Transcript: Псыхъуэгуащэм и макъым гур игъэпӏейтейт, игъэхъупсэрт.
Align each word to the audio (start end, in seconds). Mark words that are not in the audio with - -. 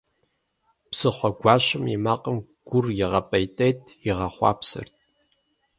Псыхъуэгуащэм 0.89 1.83
и 1.95 1.97
макъым 2.03 2.37
гур 2.67 2.85
игъэпӏейтейт, 3.03 3.81
игъэхъупсэрт. 4.07 4.93